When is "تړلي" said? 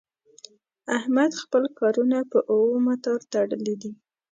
3.33-3.75